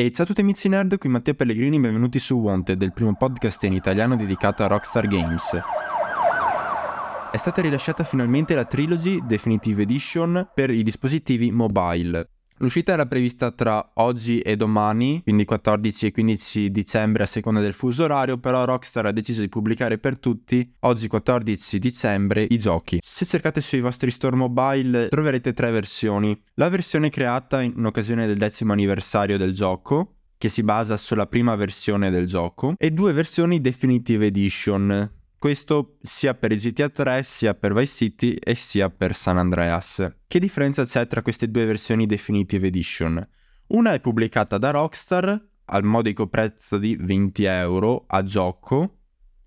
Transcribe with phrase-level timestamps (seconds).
[0.00, 3.64] E ciao a tutti amici nerd, qui Matteo Pellegrini, benvenuti su Wanted, il primo podcast
[3.64, 5.60] in italiano dedicato a Rockstar Games.
[7.32, 12.37] È stata rilasciata finalmente la Trilogy Definitive Edition per i dispositivi mobile.
[12.58, 17.72] L'uscita era prevista tra oggi e domani, quindi 14 e 15 dicembre a seconda del
[17.72, 22.98] fuso orario, però Rockstar ha deciso di pubblicare per tutti oggi 14 dicembre i giochi.
[23.00, 26.36] Se cercate sui vostri store mobile troverete tre versioni.
[26.54, 31.54] La versione creata in occasione del decimo anniversario del gioco, che si basa sulla prima
[31.56, 37.72] versione del gioco, e due versioni Definitive Edition, questo sia per GTA 3, sia per
[37.72, 40.16] Vice City e sia per San Andreas.
[40.26, 43.26] Che differenza c'è tra queste due versioni Definitive Edition?
[43.68, 48.96] Una è pubblicata da Rockstar al modico prezzo di 20 euro a gioco,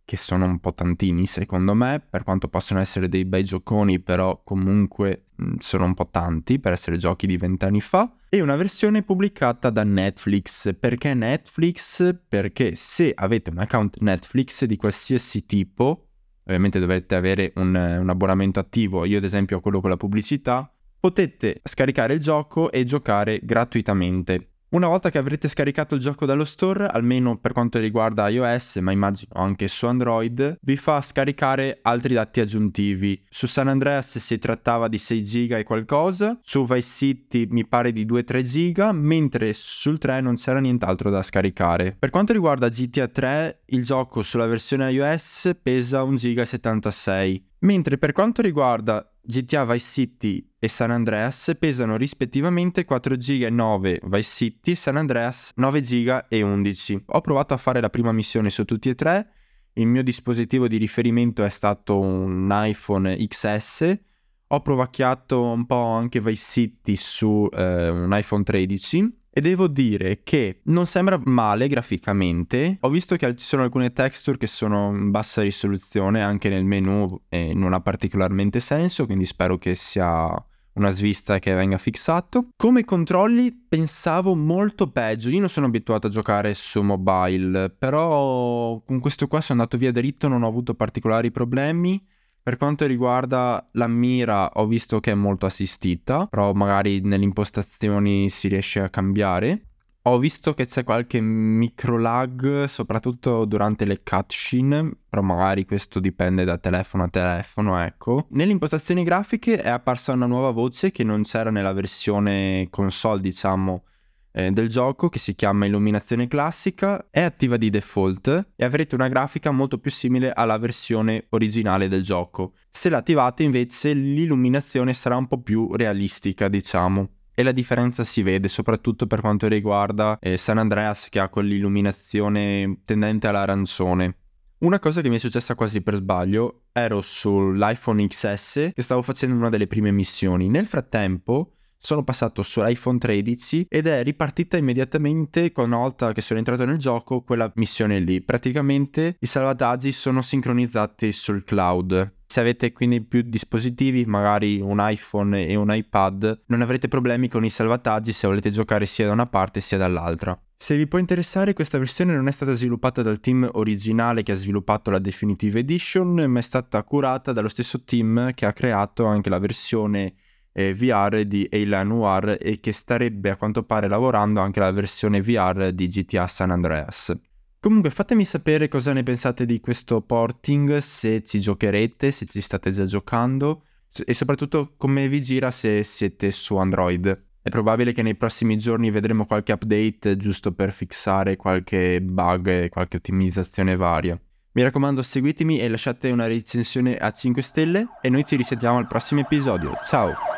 [0.06, 4.42] che sono un po' tantini secondo me, per quanto possono essere dei bei gioconi, però
[4.44, 5.26] comunque
[5.60, 9.84] sono un po' tanti per essere giochi di vent'anni fa e una versione pubblicata da
[9.84, 10.76] Netflix.
[10.80, 12.16] Perché Netflix?
[12.28, 16.08] Perché se avete un account Netflix di qualsiasi tipo,
[16.46, 20.72] ovviamente dovrete avere un, un abbonamento attivo, io ad esempio ho quello con la pubblicità,
[21.00, 24.51] potete scaricare il gioco e giocare gratuitamente.
[24.74, 28.94] Una volta che avrete scaricato il gioco dallo store, almeno per quanto riguarda iOS, ma
[28.94, 33.22] immagino anche su Android, vi fa scaricare altri dati aggiuntivi.
[33.30, 37.92] Su San Andreas si trattava di 6 giga e qualcosa, su Vice City mi pare
[37.92, 41.98] di 2-3 giga, mentre sul 3 non c'era nient'altro da scaricare.
[42.00, 48.14] Per quanto riguarda GTA 3, il gioco sulla versione iOS pesa 1,76 giga, mentre per
[48.14, 54.36] quanto riguarda GTA Vice City e San Andreas pesano rispettivamente 4 GB e 9 Vice
[54.36, 57.04] City, San Andreas 9 GB e 11.
[57.08, 59.32] Ho provato a fare la prima missione su tutti e tre,
[59.74, 64.00] il mio dispositivo di riferimento è stato un iPhone XS,
[64.48, 70.22] ho provacchiato un po' anche Vice City su eh, un iPhone 13 e devo dire
[70.24, 72.78] che non sembra male graficamente.
[72.82, 77.22] Ho visto che ci sono alcune texture che sono in bassa risoluzione anche nel menu
[77.30, 80.30] e non ha particolarmente senso, quindi spero che sia
[80.74, 82.50] una svista che venga fissato.
[82.56, 85.30] Come controlli pensavo molto peggio.
[85.30, 89.92] Io non sono abituato a giocare su mobile, però con questo qua sono andato via
[89.92, 92.02] dritto, non ho avuto particolari problemi.
[92.44, 98.30] Per quanto riguarda la mira, ho visto che è molto assistita, però magari nelle impostazioni
[98.30, 99.66] si riesce a cambiare.
[100.06, 106.44] Ho visto che c'è qualche micro lag, soprattutto durante le cutscene, però magari questo dipende
[106.44, 108.26] da telefono a telefono, ecco.
[108.32, 113.84] Nelle impostazioni grafiche è apparsa una nuova voce che non c'era nella versione console, diciamo,
[114.32, 119.08] eh, del gioco che si chiama illuminazione classica, è attiva di default e avrete una
[119.08, 122.54] grafica molto più simile alla versione originale del gioco.
[122.70, 127.10] Se l'attivate invece l'illuminazione sarà un po' più realistica, diciamo.
[127.34, 132.82] E la differenza si vede soprattutto per quanto riguarda eh, San Andreas che ha quell'illuminazione
[132.84, 134.18] tendente all'arancione.
[134.60, 139.36] Una cosa che mi è successa quasi per sbaglio, ero sull'iPhone XS che stavo facendo
[139.36, 140.50] una delle prime missioni.
[140.50, 146.64] Nel frattempo sono passato sull'iPhone 13 ed è ripartita immediatamente una volta che sono entrato
[146.64, 148.22] nel gioco quella missione lì.
[148.22, 152.14] Praticamente i salvataggi sono sincronizzati sul cloud.
[152.28, 157.44] Se avete quindi più dispositivi, magari un iPhone e un iPad, non avrete problemi con
[157.44, 160.40] i salvataggi se volete giocare sia da una parte sia dall'altra.
[160.56, 164.36] Se vi può interessare, questa versione non è stata sviluppata dal team originale che ha
[164.36, 169.30] sviluppato la Definitive Edition, ma è stata curata dallo stesso team che ha creato anche
[169.30, 170.14] la versione
[170.52, 175.22] eh, VR di Alien Noir e che starebbe a quanto pare lavorando anche alla versione
[175.22, 177.16] VR di GTA San Andreas.
[177.60, 182.72] Comunque fatemi sapere cosa ne pensate di questo porting, se ci giocherete, se ci state
[182.72, 183.64] già giocando
[184.06, 187.26] e soprattutto come vi gira se siete su Android.
[187.44, 192.70] È probabile che nei prossimi giorni vedremo qualche update giusto per fissare qualche bug e
[192.70, 194.20] qualche ottimizzazione varia.
[194.54, 198.88] Mi raccomando seguitemi e lasciate una recensione a 5 stelle e noi ci risentiamo al
[198.88, 199.78] prossimo episodio.
[199.84, 200.31] Ciao!